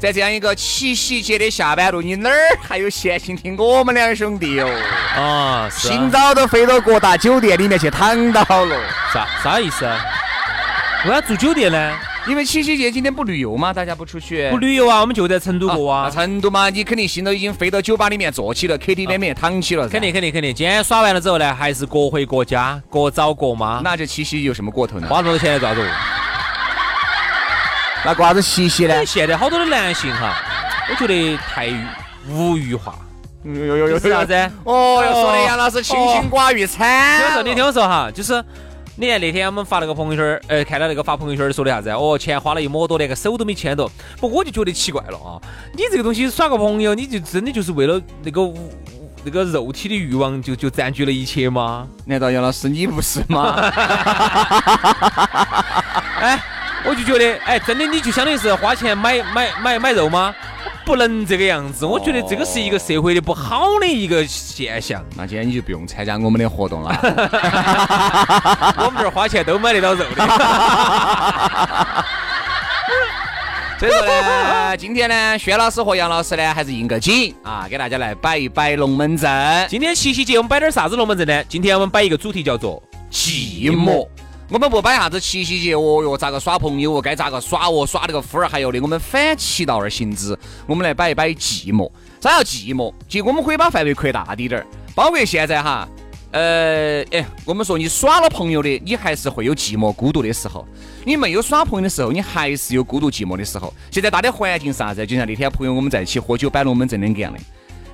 [0.00, 4.66] 在这样一个七夕节的下班路，你哪儿还有闲心听我们两兄弟哟？
[5.14, 8.80] 啊，清早都飞到各大酒店里面去躺到了。
[9.12, 9.84] 啥啥意思？
[11.04, 11.94] 为啥住酒店呢？
[12.26, 14.48] 因为七夕节今天不旅游嘛，大家不出去？
[14.50, 16.08] 不旅游啊，我们就在成都过啊。
[16.08, 19.86] 成都嘛，你肯定心都已经飞到酒吧里面坐起了，KTV 里面躺起了。
[19.86, 20.54] 肯定肯定肯定。
[20.54, 23.82] 今天耍完了之后呢，还是各回各家，各找各妈。
[23.84, 25.06] 那这七夕有什么过头呢？
[25.08, 25.90] 花多少钱来做啥
[28.02, 28.04] 子？
[28.06, 29.04] 那瓜子七夕呢？
[29.04, 30.34] 现在好多的男性哈，
[30.90, 31.68] 我觉得太
[32.28, 32.94] 无欲化。
[33.44, 34.34] 有有有是啥子？
[34.64, 37.18] 哦哟，说的杨老师清心寡欲惨。
[37.18, 38.44] 听我说，你听我说哈，就是。
[38.96, 41.88] 你看那天我们发那个朋友圈呃，看到那个发朋友圈说的啥子？
[41.88, 43.90] 哦，钱花了一抹多，连个手都没牵到。
[44.20, 45.40] 不，我就觉得奇怪了啊！
[45.72, 48.52] 你这个东西耍个朋友，你就真的就是为了那个
[49.24, 51.86] 那个肉体的欲望，就就占据了一切吗？
[52.04, 53.54] 难道杨老师你不是吗？
[56.20, 56.38] 哎，
[56.84, 60.34] 我就觉得，哎，真的你就相当于是花钱买买买买肉吗？
[60.82, 65.04] 不能这个样子，我觉得这个是一个社会的不好的一个现象。
[65.14, 66.90] 那今天你就不用参加我们的活动了。
[68.78, 70.24] 我们这儿花钱都买得到肉的。
[73.78, 79.30] 所以说呢，今天呢，薛老师和杨老师呢，还是应个景啊，给大家来摆一摆龙门阵。
[79.68, 81.44] 今天七夕节，我们摆点啥子龙门阵呢？
[81.44, 84.08] 今天我们摆一个主题叫做寂寞。
[84.52, 91.88] 我们不摆啥子七夕节哦哟，咋个耍朋友哦，该咋个耍哦，耍那个夫儿还有的，我们反其道而行之，我们来摆一摆寂寞。
[92.20, 92.92] 啥叫寂寞？
[93.08, 95.88] 其实我们可以把范围扩大滴点儿，包括现在哈，
[96.32, 100.66] 呃，哎，我们说你耍了朋友的，你还是会有寂寞孤独的时候；
[101.04, 103.72] 你没有耍朋友的时候，你还是有孤独寂寞的时候。
[103.92, 105.06] 现在大家环境啥子？
[105.06, 107.38] 就像那天朋友我们在一起喝酒摆龙门阵两个样的，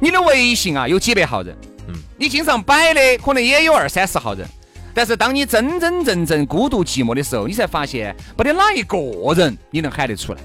[0.01, 1.55] 你的微信啊有几百号人，
[1.89, 4.49] 嗯，你经常摆的可能也有二三十号人。
[4.97, 8.97] 但是当你真真正正孤独寂寞的时候，你才发现没得哪一个
[9.35, 10.41] 人你能喊得出来，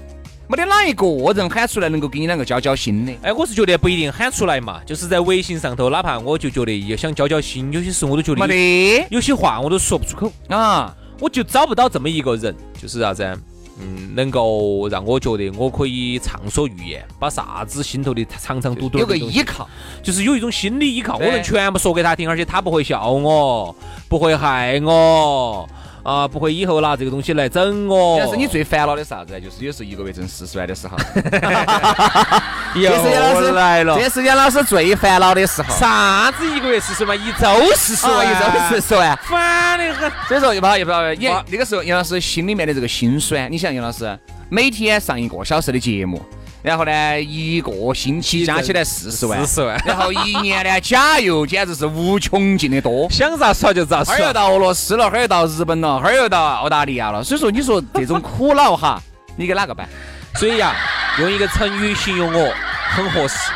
[0.46, 3.12] 没得哪一个人喊出来能够给你两个交交心的。
[3.22, 13.24] 哎，我是觉得不一定喊出来嘛，就是在微信上头，哪怕我就觉得要想交交心，有些时候我都觉得没得，有些话我都说不出口啊，我就找不到这么一个人，就是啥子？
[13.80, 19.68] 嗯，能够让我觉得我可以畅所欲言，把啥子心头的长长堵堵有个依靠，
[20.02, 23.74] 就是有一种心理依靠，我能全部说给他听，而且他不会笑我，
[24.08, 25.68] 不会害我。
[26.02, 28.18] 啊，不会以后拿这个东西来整我。
[28.18, 29.40] 但是你最烦恼的啥子？
[29.40, 30.96] 就是有时候一个月挣四十万的时候。
[32.74, 32.90] 又
[33.52, 35.74] 来了，这是杨老师最烦恼的时候。
[35.76, 37.18] 啥子一个月四十万？
[37.18, 37.46] 一周
[37.76, 40.10] 四十万，一周四十万，烦得很。
[40.26, 41.02] 所以说，又不好，又不好。
[41.12, 43.50] 你那个时候，杨老师心里面的这个心酸。
[43.52, 44.18] 你想，杨老师
[44.48, 46.20] 每天上一个小时的节目。
[46.62, 49.82] 然后呢，一个星期加起来四十万，四十万。
[49.84, 54.14] 然后一年呢，加油简直是无穷尽的多，想咋耍就咋耍。
[54.14, 57.24] 哈儿又到俄罗斯了，哈儿又到日本了，哈儿又到澳大利亚了。
[57.24, 59.02] 所以说，你说这种苦恼哈，
[59.36, 59.88] 你给哪个办？
[60.36, 60.74] 所以呀，
[61.18, 62.54] 用一个成语形容我
[62.90, 63.50] 很合适，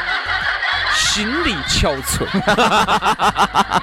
[0.95, 2.27] 心力憔悴，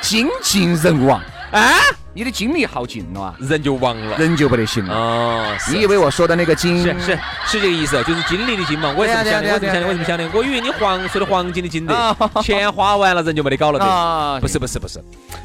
[0.00, 1.20] 精尽人亡。
[1.50, 1.80] 啊！
[2.12, 4.94] 你的精力耗尽了啊，人就亡了，人就不得行了。
[4.94, 8.92] 哦，你以为我说的那个精是是是这个意思，就是精力的精嘛？
[8.96, 10.30] 我也是这么想的，我这么想的，我这么想的。
[10.34, 14.40] 我以为你黄说的黄金的金的，钱花完了人就没得搞了的。
[14.40, 14.94] 不是不是不是，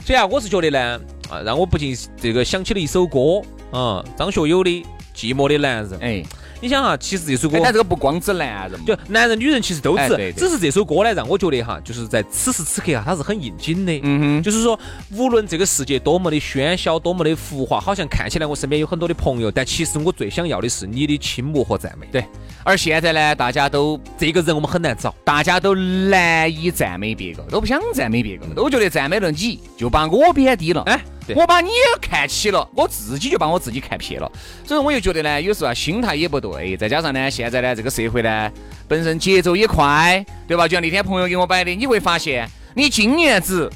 [0.05, 0.99] 所以啊，我是觉得呢，
[1.29, 4.69] 啊，让我不禁这个想起了一首歌，啊，张学友的
[5.15, 5.99] 《寂寞的男人》。
[6.01, 6.23] 哎。
[6.61, 13.99] 你想哈，其实这首歌，但这个不光指男人，就男人女人其实都指，只是这首歌呢，让我觉得哈，就是在此时此刻啊，它是很应景的。
[14.03, 14.79] 嗯哼，就是说，
[15.11, 22.07] 无论这个世界多么的喧嚣，多么的浮华，好像看起来我身边有很多的朋友，但其实我最想要的是你的倾慕和赞美。
[22.11, 22.25] 对，
[22.63, 30.81] 而现在呢，大家都这个人我们很难找，大家都难以赞美别个，都不想赞美别个，都觉得赞美了你就把我贬低了。
[30.83, 30.99] 哎。
[31.33, 31.69] 我把你
[32.01, 34.31] 看起了，我自己就把我自己看撇了，
[34.65, 38.51] 所以我又觉得呢，有时候啊心态也不对，再加上呢，现在呢这个社会呢
[38.87, 40.67] 本身节奏也快，对吧？
[40.67, 43.71] 就像那天朋友给我摆的，你会发现，你今年子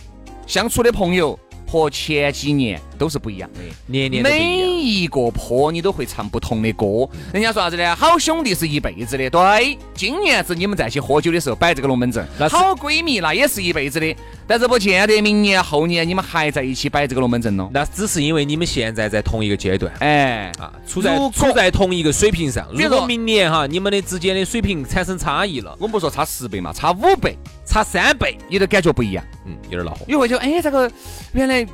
[0.45, 4.45] 相处的朋友和前几年都是不一样的，年年每
[4.81, 7.09] 一个坡你都会唱不同的歌。
[7.33, 7.95] 人家说啥子呢？
[7.95, 9.29] 好兄弟是一辈子的。
[9.29, 14.15] 对，今年子你们在一起喝酒的时候摆这个龙门阵，好闺蜜那也是一辈子的。
[14.45, 17.69] 但是不见得明年后年你们还在一起摆这个龙门阵喽。
[17.71, 22.67] 那只是因为你们现在在同一个阶段，哎啊，处在处在同一个水平上。
[22.73, 29.23] 如果明年哈你们的之间的水平产生差异了，我们不说差十倍嘛，差五倍，差三倍，你都感觉不一样。
[29.45, 30.03] 嗯，有点恼火。
[30.07, 30.91] 你会觉得哎，这个
[31.33, 31.65] 原来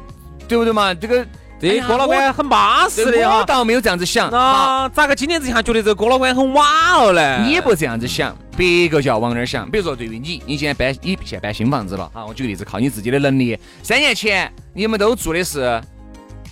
[0.47, 0.94] 对不对嘛？
[0.94, 1.25] 这个。
[1.57, 7.45] 这郭老倌很巴适的哈，我倒没有这样子想啊，咋个今年之下觉得这个郭老倌很瓦了呢？
[7.45, 9.68] 你也不这样子想，别个就要往那儿想。
[9.71, 13.57] 比如说，对于你，你现在搬，你现在搬新房子了啊，我举个例子，靠你自己的能力。
[13.81, 15.81] 三年前你们都住的是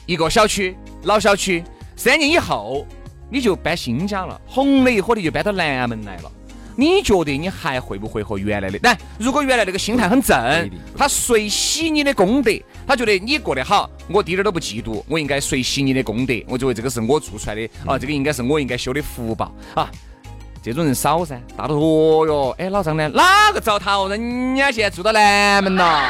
[0.05, 1.61] 一个小区，老小区，
[1.97, 2.87] 三年以后
[3.29, 6.31] 你就搬新家了，红了一伙的就搬到南门来了。
[6.75, 8.79] 你觉得你还会不会和原来的？
[8.81, 12.51] 但如果原来那个心态很正，他随喜你的功德。
[12.85, 16.33] 他觉得你过得好，我滴点儿都不嫉妒，我应该随喜你的功德。
[16.47, 19.89] 我觉得这个是我做出来的啊，这个应该是我应该修的福报啊。
[20.61, 23.07] 这种人少噻，大多哦哟，哎，老张呢？
[23.09, 24.09] 哪个找他哦？
[24.09, 26.01] 人家现在住到南门了，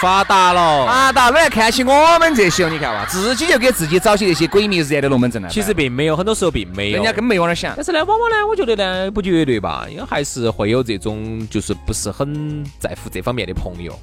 [0.00, 5.48] 发达了，发达了，看起我们这些，你看哇，自己就给自己找起那些鬼迷日眼的龙门阵来。
[5.48, 7.74] 其实并没有，很多时候并没有，人家根本没往那儿想。
[7.74, 13.98] 但是呢，往往呢，我觉得呢，不绝对吧，因为还是会有这种就是不是很在乎这方面的朋友。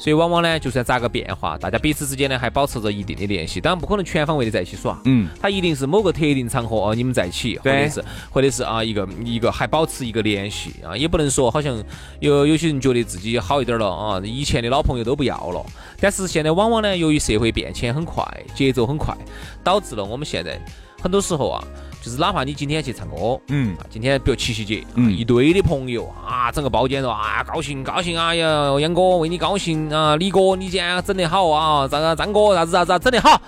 [0.00, 4.98] 所以往往呢，就算咋个变化，大家彼此之间呢还保持着一定的联系，当然不可能全方位的在一起耍。
[5.04, 11.76] 嗯，他一定是某个特定场合哦，你们在一起，或者是或者是啊一个一个还保持一个联系啊，也不能说好像
[12.18, 15.62] 有有些人觉得自己好一点了啊，以前的老朋友都不要了。
[16.00, 18.24] 但是现在往往呢，由于社会变迁很快，
[18.54, 19.14] 节奏很快，
[19.62, 20.58] 导致了我们现在
[21.02, 21.62] 很多时候啊。
[22.02, 33.40] 就是哪怕你今天去唱歌，嗯，今天比如七夕节，嗯，一堆的朋友啊，整个包间说啊，高兴高兴啊呀，杨哥为你高兴啊，李哥你今天整得好啊，张张哥啥子啥子整得好。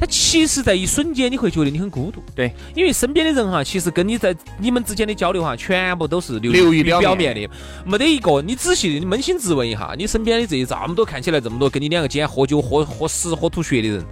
[0.00, 7.34] 他其实，在一瞬间你会觉得你很孤独，对，因为身边的人哈，其实跟你在你们之间的交流哈，全部都是流于表面。
[7.34, 7.50] 的，
[7.84, 14.04] 没得一个你仔细的，你扪心自问一下，你身边的这这么多看起来这么多跟你两个今天喝酒喝喝死喝吐血的人。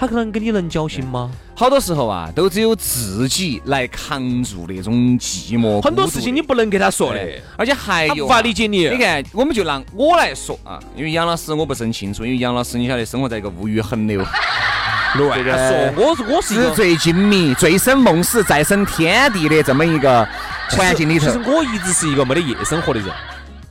[0.00, 1.28] 他可能跟你能交心吗？
[1.56, 5.82] 好多时候啊，都只有自己来扛住那种寂寞。
[5.82, 7.20] 很多事情你不能跟他说的，
[7.56, 8.88] 而且还有无法理解你。
[8.88, 14.24] 你看，我们就拿我来说啊，因为杨老师我不是很清楚，因为杨老师你晓得生活在一个物欲横流，
[15.18, 15.92] 乱说。
[15.96, 20.24] 我是我是纸醉金迷、醉生梦死、再生天地的这么一个
[20.70, 21.26] 环境里头。
[21.26, 23.10] 其实我一直是一个没得夜生活的人，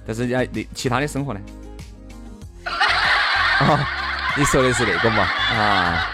[0.05, 1.39] 但是哎，那其他的生活呢？
[3.59, 3.89] 啊，
[4.35, 5.23] 你说的是那个嘛？
[5.23, 6.13] 啊。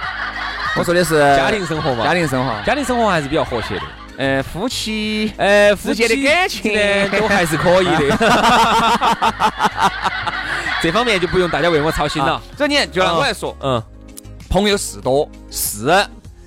[0.78, 3.82] 我说的是 家庭生活嘛，家庭生活，家庭生活还是比较和谐的。
[4.16, 8.18] 呃，夫妻，呃，夫妻的感情呢，都还是可以的。
[10.82, 12.42] 这方面就不用大家为我操心了。
[12.58, 13.82] 这你就让我来说，嗯，
[14.50, 15.88] 朋友是多是，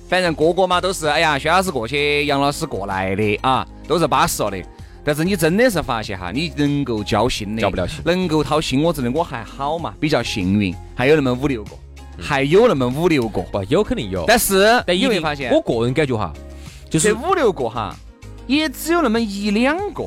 [0.09, 4.63] 反正个个嘛都是，哎呀，薛老师过去，杨老师过来的啊，都是巴适了的。
[5.03, 11.71] 但是你真的是发现哈，你能够交心的，交不了心，能够掏心窝子的，我还好嘛，比较幸运，还有那么五六个。
[12.19, 16.33] 还有那么五六个，不有肯定有，但是但你会发现，我个人感觉哈，
[16.89, 17.95] 就是这五六个哈，
[18.47, 20.03] 也只有那么一两个。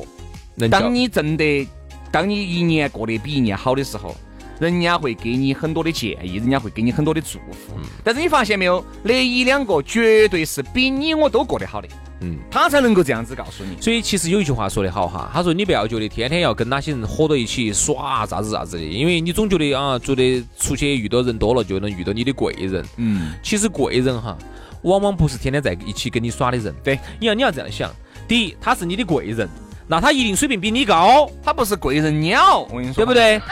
[0.70, 1.66] 当你挣得，
[2.10, 4.14] 当你一年过得比一年好的时候，
[4.58, 7.74] 人家会给你很多的建议，人家会给你很多的祝福。
[8.04, 11.88] 但是你发现没有，那一两个绝对是比你我都过得好的。
[12.20, 13.80] 嗯，他才能够这样子告诉你。
[13.80, 22.84] 所以其实有一句话说得好哈，他说你不要觉得天天要跟哪些人合到一起耍啥子啥子的，因为你总觉得啊，觉得出去遇到人多了就能遇到你的贵人。
[22.96, 24.36] 嗯，其实贵人哈，
[24.82, 26.74] 往往不是天天在一起跟你耍的人。
[26.84, 27.90] 对，你要你要这样想，
[28.28, 29.48] 第一，他是你的贵人。
[29.90, 33.42] 那他一定水平比你高，他不是贵人鸟，我跟你说，对不对？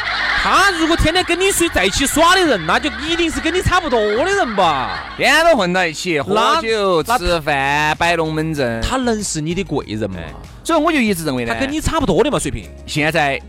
[0.40, 5.12] 他如果天天跟你睡在一起耍的人，那就一定是跟你差不多的人吧？
[5.16, 10.16] 天天都混到一起，喝酒、吃饭、摆龙门阵，他能是你的贵人吗？
[10.62, 12.70] 所以我就一直认为呢，他跟你差不多的嘛水平。
[12.86, 13.40] 现在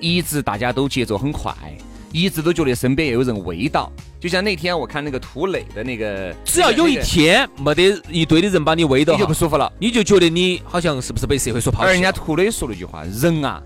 [0.00, 1.54] 一直大家都节奏很快。
[2.12, 3.90] 一直都觉得身边也有人围到，
[4.20, 11.86] 就像那天我看那个涂磊的那个，只要有一天没得一堆的人把你围到，你就不舒服了，你就觉得你好像是不是被社会所抛弃。
[11.86, 13.62] 而人家涂磊说了一句话：人啊，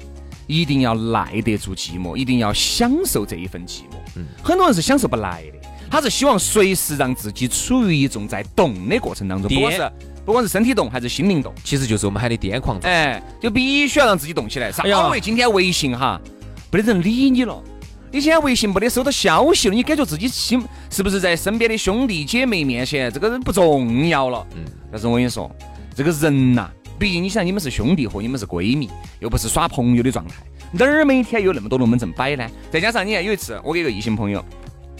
[0.46, 3.96] 一定要耐得住寂寞，一定要享受这一份寂寞。
[4.14, 9.92] 嗯，很多人是享受不来的，他是希望随时让自己处于一种在动的过程当中，不管是
[10.24, 12.78] 不管是身体动还是心灵动，其实就是我们喊的癫狂。
[12.82, 14.70] 哎，就必须要让自己动起来。
[14.70, 14.86] 啥？
[14.86, 16.20] 因为今天微信哈，
[16.70, 17.60] 没得人理你了。
[18.12, 24.46] 你现在微信没得收到消息了，你感觉自己心是不是在身边的兄弟姐妹面前，这个人不重要了？
[24.54, 24.64] 嗯。
[24.90, 25.50] 但是我跟你说，
[25.94, 28.88] 这个人呐，毕竟你想，你们是兄弟和你们是闺蜜，
[29.20, 30.34] 又不是耍朋友的状态，
[30.72, 32.46] 哪儿每天有那么多龙门阵摆呢？
[32.70, 34.42] 再加上你看有一次，我给一个异性朋友，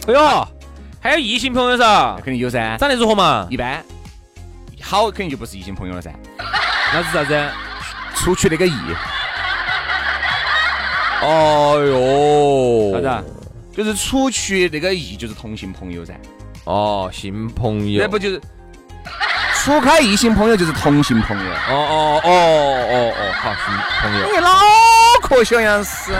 [0.07, 0.47] 哎呦，
[0.99, 2.77] 还有异性朋友噻，肯定有噻。
[2.77, 3.47] 长得如何嘛？
[3.49, 3.83] 一般，
[4.81, 6.13] 好肯定就不是异性朋友了噻。
[6.93, 7.49] 那是啥子？
[8.15, 8.73] 出去那个异。
[11.21, 13.25] 哦哟，啥子？
[13.75, 16.13] 就是除去那个异，就是同性朋友噻。
[16.65, 18.01] 哦，性朋友。
[18.01, 18.41] 那不就是
[19.63, 21.51] 除开异性朋友就是同性朋友？
[21.51, 23.61] 哦哦哦哦哦，好，性
[24.01, 24.27] 朋友。
[24.33, 24.49] 你脑
[25.21, 26.11] 壳小样 是？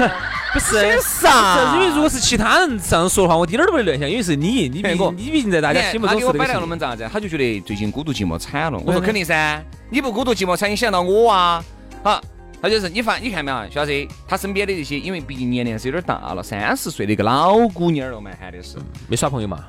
[0.54, 1.75] 不是啥？
[1.75, 7.08] 因为如果是其他人这样说的话，我一点儿都不会乱想，因为是你，你毕你毕竟在大家心目中是他给我摆了那么咋子？
[7.12, 8.80] 他就觉得最近孤独寂寞惨了。
[8.86, 11.63] 我说肯定噻，你不孤独寂寞惨，你想到我啊？
[12.04, 12.22] 好。
[12.60, 19.64] 他就是你发，你看没有，小子，他身边的这些，因为毕竟年龄是有点大了，三十岁的一个老姑娘了嘛，喊的是，没耍朋友嘛，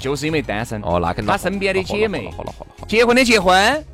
[0.00, 0.80] 就是因为单身。
[0.82, 1.26] 哦，那肯定。
[1.26, 3.84] 他身边的姐妹，好了好了好了，结婚的结婚，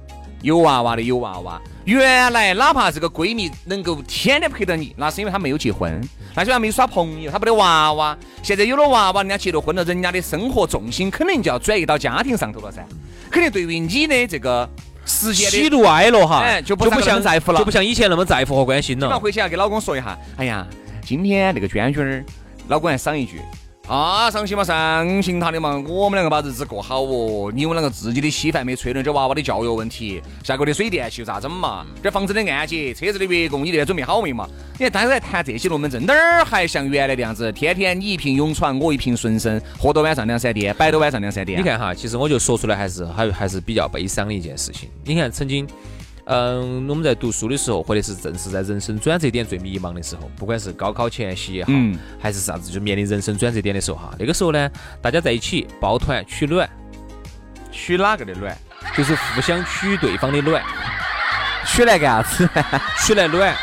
[0.40, 1.60] 有娃娃的有娃娃。
[1.84, 6.00] 原来哪怕这个闺蜜能够天天陪到你，那是因为她没有结婚，
[6.34, 8.16] 那就还没耍朋友，她没得娃娃。
[8.42, 12.82] 现在有了娃娃，人家结了婚了，人家的生活重心肯定就要转移到家庭上头了噻，
[13.30, 14.68] 肯定对于你的这个。
[15.10, 19.08] 时间喜怒哀乐哈，就不像在乎了，就不像以前那么在乎和关心了。
[19.08, 20.64] 晚回去要给老公说一下，哎呀，
[21.04, 22.24] 今天那个娟娟儿，
[22.68, 23.40] 老公还赏一句。
[23.90, 27.50] 啊，伤心嘛，伤心他的嘛，我们两个把日子过好哦。
[27.52, 31.84] 你们两个自己的稀饭没吹了，这娃娃的教育问题，下个月的水电气咋整嘛？
[32.00, 34.48] 这房子的按揭，车子的月供，你这准备好没嘛？
[34.78, 37.50] 你看，大家在谈这些龙门阵，哪儿还像原来的样子？
[37.50, 41.58] 天天你一瓶永传，我一瓶顺生，喝到晚上两三点，摆到晚上两三点。
[41.58, 44.88] 你看哈，其实我就说出来，还是还还是比较悲伤的一件事情。
[45.04, 45.66] 你看，曾经。
[46.32, 51.72] 嗯，我们在读书的时候，或者是正是在人生转折点最迷茫的时候，不管是高考前夕也好，
[52.20, 54.70] 还是啥子，就面临人生转折点的时候哈，那个时候呢，
[55.02, 56.70] 大家在一起抱团取暖，
[57.72, 58.56] 取哪个的暖？
[58.96, 60.62] 就是互相取对方的暖，
[61.66, 62.48] 取来干啥子？
[63.04, 63.56] 取来暖，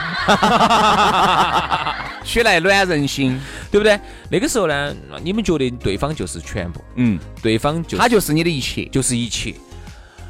[2.25, 3.39] 取来暖人心，
[3.71, 3.97] 对不对？
[4.29, 4.93] 那个时候呢，
[5.23, 9.55] 你们觉得对方就是全部，嗯，对方就他就是你的一切，就是一切。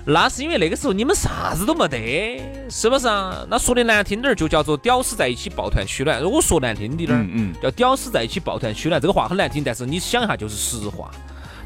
[0.10, 3.46] 那是因为那个时候你们啥子都没得，是不是啊？
[3.50, 6.22] 那说的难听点儿，就叫做屌丝在一起抱团取暖。
[6.22, 11.12] 如果说难听点儿，嗯嗯，叫屌丝在一起抱团取暖，这个话很难听，但是你想一下就是实话。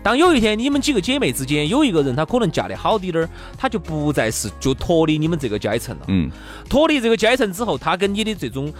[0.01, 3.29] 当有一天你们几个姐妹之间有一个人，他可能嫁得好滴点儿，
[3.59, 6.05] 他就不再是就脱离你们这个阶层了。
[6.07, 6.31] 嗯，
[6.67, 8.73] 脱离这个阶层之后，他跟你的这种。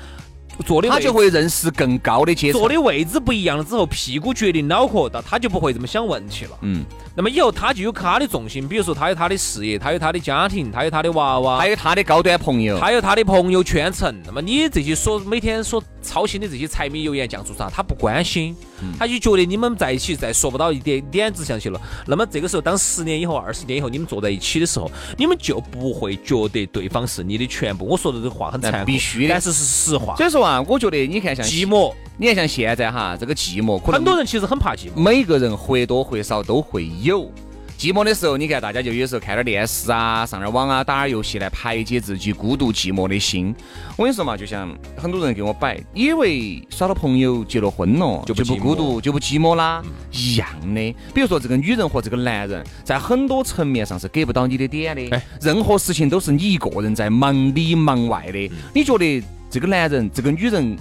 [0.65, 2.59] 坐的他就会认识更高的阶层。
[2.59, 6.57] 坐的位置不一样了之后，屁股决定脑壳，那他就不会这么想问题了。
[6.61, 6.85] 嗯。
[7.13, 14.15] 那么以后他就有他的重心，比如说他有他的事业，他有他的家庭，他有他的娃娃，还有他的高端朋友，他有他的朋友圈层。
[14.25, 18.55] 那么你这些所每天所操心的这些柴米油盐酱醋茶，他不关心，
[18.97, 21.79] 他就觉得你们在一起再说不到一点点子上去了。
[22.07, 27.85] 那么这个时候，当十年以后、二十年以后，你们坐在一起的时候，你们就不会觉得对方是你的全部。
[27.85, 30.15] 我说的这话很残酷，必须的，但是是实话。
[30.15, 37.31] 所以说啊，我觉得你看像寂寞，你看像现在哈，这个寂寞，很多人其实很怕寂寞，每个人或多或少都会有。
[37.77, 43.55] 寂寞的时候，你看大家就有时候看点电视啊，上点网啊，打点游戏来排解自己孤独寂寞的心。
[43.97, 49.81] 我跟你说嘛，就像很多人给我摆，以为耍了朋友结了婚了就不孤独就不寂寞啦，
[50.11, 50.95] 一样的。
[51.11, 58.51] 比如说这个女人和这个男人，在很多层面上是给不到你的点的，任何事情都是你一个人在忙里忙外的。
[58.75, 60.79] 你觉得这个男人、这个女人，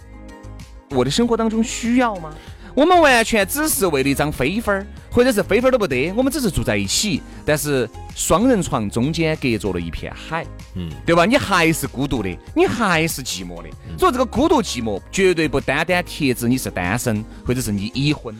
[0.90, 2.32] 我的生活当中需要吗？
[2.72, 10.46] 我们完全只是为了一张飞分儿，或者是飞分儿都不得，我们只是住在一起，但是双人床中间隔着了一片海，
[10.76, 11.26] 嗯，对吧？
[11.26, 13.68] 你还是孤独的，你还是寂寞的。
[13.98, 18.32] 所以这个孤独寂寞绝对不单单贴指你是单身，或者是你已婚。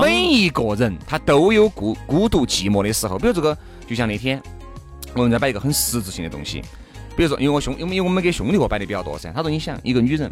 [0.00, 3.18] 每一个人他都有孤孤独寂寞的时候。
[3.18, 4.40] 比如这个，就像那天
[5.14, 6.62] 我们在摆一个很实质性的东西，
[7.16, 9.32] 比如说，因为我兄，因为我们给兄弟伙摆的比较多噻。
[9.32, 10.30] 他说，你想一个女人，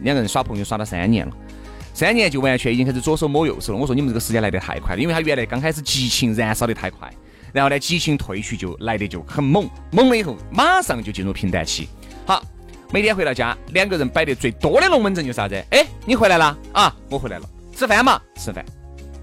[0.00, 1.32] 两个人耍朋友耍了三年了。
[1.94, 3.78] 三年就完全已经开始左手摸右手了。
[3.78, 7.10] 我说你们这个时间来得太快了，因为他原来刚开始激情燃烧的太快，
[7.54, 11.88] 然后呢激情褪去就来的就很猛，猛了以后马上就进入平淡期。
[12.26, 12.42] 好，
[12.92, 15.54] 每天回到家，两个人摆的最多的龙门阵就是啥子？
[15.70, 16.94] 哎，你回来了啊？
[17.08, 18.20] 我回来了，吃饭嘛？
[18.36, 18.62] 吃饭。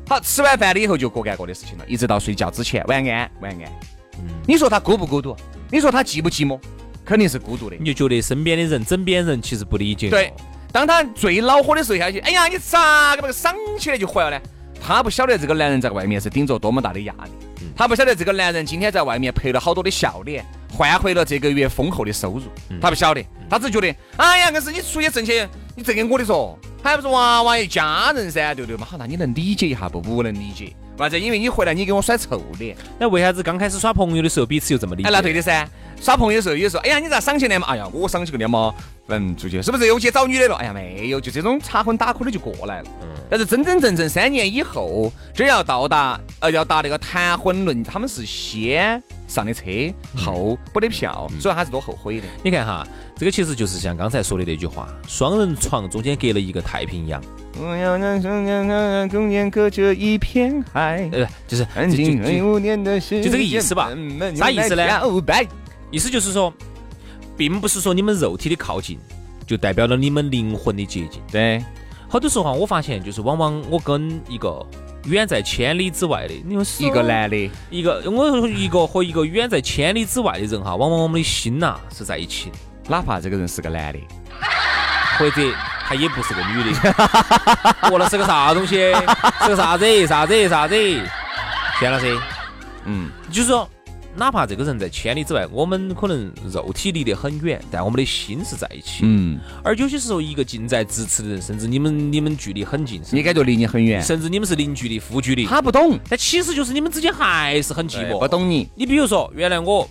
[0.09, 3.71] 好，吃完饭了以后就各干各的事情了，一直到睡觉之前，晚安，晚安。
[4.17, 4.29] 嗯。
[4.47, 5.35] 你说他孤不孤独？
[5.73, 6.59] 你说他寂不寂寞？
[7.03, 7.75] 肯定是孤独的。
[7.79, 10.07] 你就觉得身边的人、枕边人其实不理解。
[10.11, 10.31] 对。
[10.71, 14.39] 当他最恼火的时候下去，哎呀，你咋个把个赏起来就坏了呢？
[14.79, 17.31] 他不晓得这个男人在外面是顶着多么大的压力，
[17.75, 22.43] 他不晓得这个男人今天在外面赔了好多的笑脸，换回了这个月丰厚的收入，
[22.79, 28.85] 他不晓得，他只觉得，哎呀，硬是你出去挣钱，你挣给我的说，还不是娃娃一家人噻，对不对嘛？
[28.85, 30.01] 好，那你能理解一下不？
[30.01, 30.73] 不能理解。
[30.97, 31.19] 为啥子？
[31.19, 32.75] 因为你回来你给我甩臭脸。
[32.99, 35.07] 那为啥子刚开始耍朋友的时候彼此又这么理解？
[35.07, 35.67] 哎，那对的噻。
[35.99, 37.67] 耍朋友的时候，有时候，哎呀，你咋赏起来嘛？
[37.67, 38.75] 哎呀，我赏起个脸嘛，
[39.07, 40.55] 嗯，出去是不是又去找女的了？
[40.57, 42.89] 哎呀，没有，就这种插荤打苦的就过来了。
[43.01, 43.07] 嗯。
[43.29, 49.01] 但是真真正正三年以后，这要到达，呃，要达那个谈婚论，他们是先
[49.33, 49.63] 上的车，
[50.15, 52.27] 后补的票，所以他是多后悔的。
[52.43, 52.87] 你看哈，
[53.17, 57.19] 这个其实就是像刚才说的那句话：双人床中间隔了一个太平洋。
[57.59, 61.09] 我要让中间中间隔着一片海。
[61.11, 63.89] 呃，就是安静五年的时间，就这个意思吧？
[64.35, 64.83] 啥意思呢？
[65.89, 66.53] 意思就是说，
[67.35, 68.99] 并不是说你们肉体的靠近
[69.47, 71.19] 就代表了你们灵魂的接近。
[71.31, 71.63] 对，
[72.13, 74.63] 好多时候哈，我发现就是往往我跟一个
[75.05, 82.55] 远在千里之外的，你说一个男的，一个我一个和一个远在千里之外的人哈，往往我们的心呐是在一起的，
[82.87, 83.99] 哪怕这个人是个男的，
[85.17, 85.41] 或者
[85.87, 86.95] 他也不是个女的，
[87.91, 88.75] 我，那是个啥东西？
[89.41, 90.05] 是个啥子？
[90.05, 90.47] 啥子？
[90.47, 90.75] 啥子？
[91.79, 92.15] 田老师，
[92.85, 93.67] 嗯，就是说。
[94.15, 98.99] 哪怕这个人在千里之外，我们可能肉体离得很远，但我们的心是在一起。
[99.01, 99.39] 嗯。
[99.63, 105.97] 而有些时候，一个近在咫尺的人，甚至你们你们距离很近，你感觉离你很远，甚至你们是零距离、负距离，他不懂。
[106.07, 108.19] 但其实就是你们之间还是很寂寞。
[108.19, 108.69] 不懂你。
[108.75, 109.89] 你比如说，原来我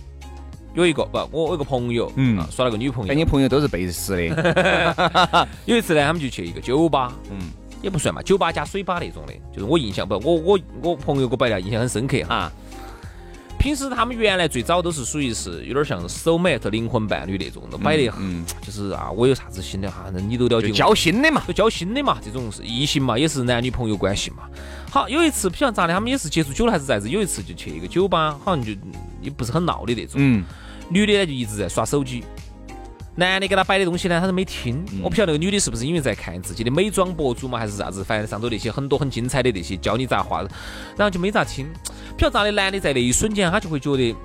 [0.73, 3.13] 有一个不，我有个朋友，嗯，耍了个女朋友。
[3.13, 5.47] 你朋友都是背时的。
[5.65, 7.51] 有一次呢，他们就去一个酒吧，嗯，
[7.81, 12.49] 也不算嘛，酒吧加水吧那种的，就是我印象不，我我我朋友给我摆的印象很深刻哈。
[13.63, 20.69] 平时他们原来最早都是属于是有点像 soul mate 灵魂伴侣那种都，摆的很，就是啊，我有啥子新的哈，那你都了解。
[20.69, 24.49] 交心的嘛，就交心的嘛，这种是异性嘛，也是男女朋友关系嘛。
[24.91, 28.73] 好，有一次不晓得咋的，他们也是接触久了还是咋子，有一次就去一个酒吧，好像就
[29.21, 30.15] 也不是很闹的那种。
[30.17, 30.43] 嗯。
[30.89, 32.21] 女的呢就一直在耍手机。
[33.15, 34.83] 男的给他摆的东西呢，他都没听。
[35.01, 38.03] 我不晓得那个女的是不是因为在看自己的美妆博主嘛，还是啥子？
[38.03, 40.41] 反正上头那些很多很精彩的那些教你咋画，
[40.97, 41.67] 然后就没咋听。
[42.15, 44.15] 不晓得咋的，男的在那一瞬间他就会觉得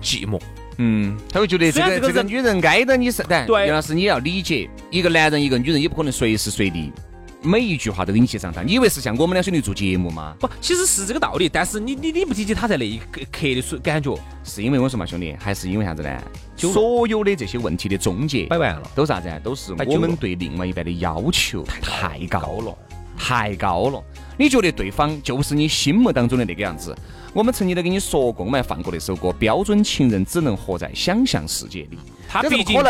[0.00, 0.40] 寂寞。
[0.78, 6.92] 嗯，他会觉得这个这个女人挨着你是，但杨老师你要理解，一个男人一个女人也不可能随时随地。
[7.42, 10.36] 每一句话都给你去上当，你以为是像我们两兄弟做节目吗？
[10.38, 11.48] 不，其实是这个道理。
[11.48, 16.22] 但是你你你不理解他在那一刻的时感觉，是因为我说嘛，兄弟，还是因为啥子呢？
[16.56, 19.40] 所有的这些问题的终结摆完了，都啥子？
[19.42, 22.78] 都是我们对另外一半的要求太高了，
[23.16, 24.04] 太高了。
[24.40, 26.96] 你觉得对方就是你心目当中的那个样子？
[27.34, 31.96] 我们曾经都跟你说过，我们还放过那首歌《标准情人只能活在想象世界里》。
[32.26, 32.82] 他毕竟，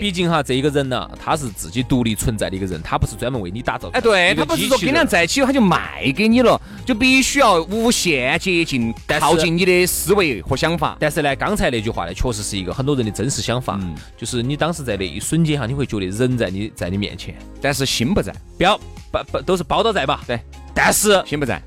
[0.00, 3.88] 毕竟哈，这一个人呢，他是自己独立存在的一个人，他不是专门为你打造。
[3.92, 10.96] 哎，对他不是说跟你在一起了，他就卖给你了，就必须要无限接近、靠近你的思维和想法。
[10.98, 13.78] 但是呢，刚才那句话呢，确实是一个很多人的真实想法，
[14.16, 18.76] 就是你当时在那一瞬间哈，你会觉得人在你在你面前，但是心不在，标
[19.12, 20.22] 不不都是包到在吧？
[20.26, 20.40] 对，
[20.80, 21.60] 但是心不在，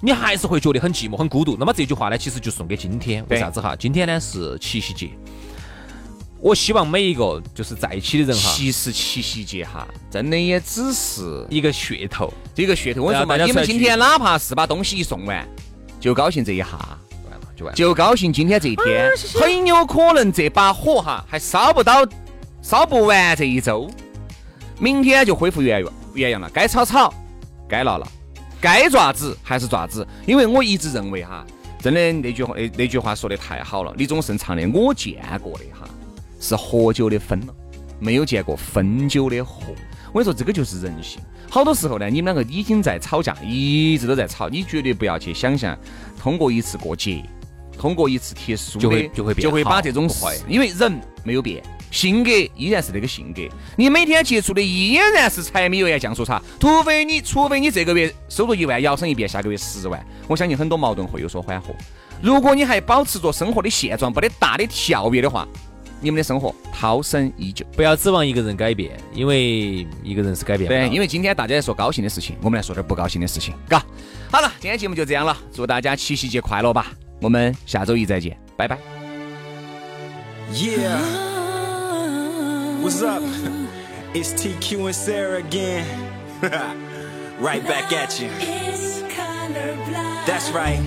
[0.00, 1.54] 你还是会觉得很寂寞、很孤独。
[1.60, 3.76] 那么这句话呢，其实就送给今天，为啥子哈？
[3.78, 5.10] 今天呢是七夕节。
[6.40, 13.02] 我希望每一个就是在一起的人哈，其实七夕节哈，真的也只是一个噱头，这个噱头。
[13.02, 15.46] 我说嘛，你们今天哪怕是把东西一送完，
[16.00, 16.98] 就高兴这一下，
[17.54, 22.02] 就完，就高兴今天这一天，很有可能这把火哈还烧不到，
[22.62, 23.90] 烧不完这一周，
[24.78, 26.48] 明天就恢复原原样了。
[26.48, 27.12] 该吵吵，
[27.68, 28.06] 该闹闹，
[28.64, 30.06] 该爪子还是爪子。
[30.26, 31.44] 因为我一直认为哈，
[31.80, 35.86] 真的那句话那那句话说的太好了，李宗盛唱的我见过的哈。
[36.40, 37.54] 是喝酒的分了，
[38.00, 39.66] 没有见过分酒的喝。
[40.12, 41.20] 我跟你说，这个就是人性。
[41.50, 44.48] 好多时候呢，你们两个已经在吵架，一直都在吵。
[44.48, 45.78] 你绝对不要去想象，
[46.18, 47.22] 通过一次过节，
[47.78, 51.62] 通过一次贴书就会就会就会把这种事，因为人没有变，
[51.94, 53.42] 性格依然是那个性格。
[53.76, 61.72] 你每天接触的依然是柴米油盐酱醋茶，除非你除非你这个月收入一万，摇身一变下个月十万，我相信很多矛盾会有所缓和。
[62.20, 65.46] 如果你还保持着生活的现状，没得大的跳跃的话。
[66.00, 73.82] 你们的生活涛声依旧，不要指望一个人改变，因为一个人是改变不了对，因为今天大家在说高兴的事情，我们来说点不高兴的事情，嘎。
[74.30, 76.92] 好了，今天节目就这样了，祝大家七夕节快乐吧！
[77.22, 78.76] 我们下周一再见，拜拜。
[80.52, 81.33] Yeah,
[82.84, 83.22] what's up?
[84.14, 85.84] It's TQ and Sarah again.
[87.40, 88.28] Right back at you.
[90.24, 90.80] That's right.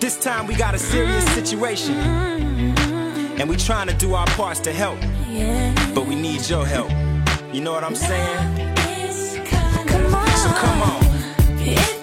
[0.00, 1.94] This time we got a serious situation.
[3.38, 4.98] And we trying to do our parts to help.
[5.94, 6.90] But we need your help.
[7.52, 8.76] You know what I'm saying?
[9.22, 11.99] So come on.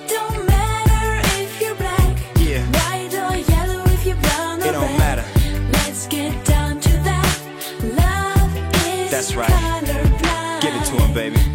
[9.37, 10.61] Right.
[10.61, 11.46] Give it to him, baby.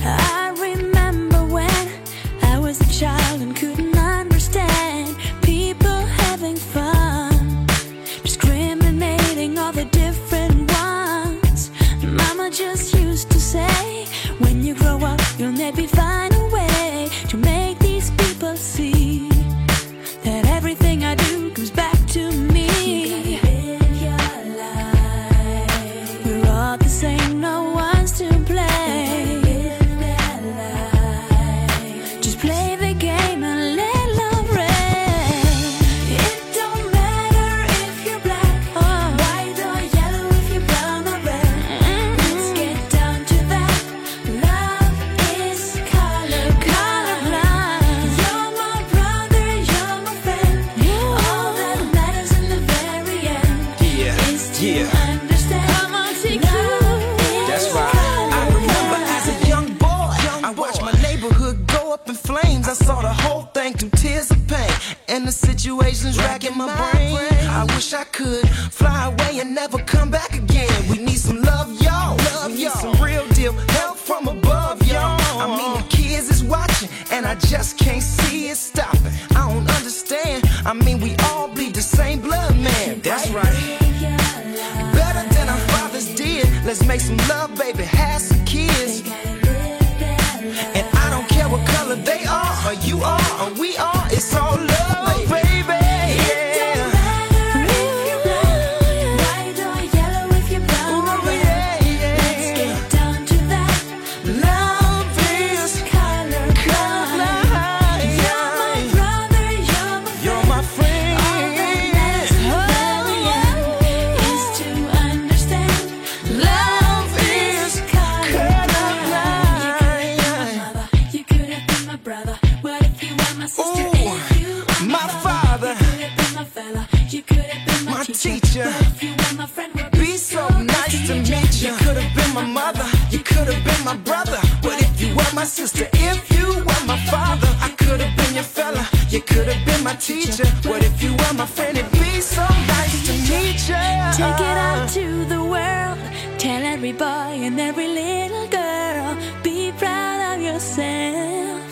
[129.92, 131.70] Be so nice to meet you.
[131.70, 132.84] You could have been my mother.
[133.10, 134.38] You could have been my brother.
[134.62, 138.34] But if you were my sister, if you were my father, I could have been
[138.34, 138.86] your fella.
[139.08, 140.46] You could have been my teacher.
[140.68, 141.76] What if you were my friend?
[141.78, 143.84] It'd be so nice to meet you.
[144.20, 145.98] Take it out to the world.
[146.38, 149.16] Tell every boy and every little girl.
[149.42, 151.62] Be proud of yourself.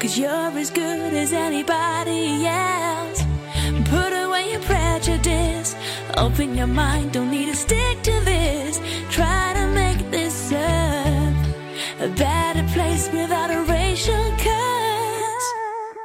[0.00, 3.25] Cause you're as good as anybody else.
[3.88, 5.74] Put away your prejudice.
[6.16, 7.12] Open your mind.
[7.12, 8.80] Don't need to stick to this.
[9.10, 15.46] Try to make this earth a better place without a racial curse.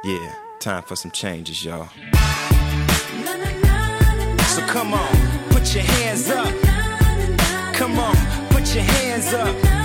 [0.04, 1.88] Yeah, time for some changes, y'all.
[4.54, 5.14] So come on,
[5.50, 6.54] put your hands up.
[7.74, 8.16] Come on,
[8.50, 9.54] put your hands up.
[9.64, 9.81] na,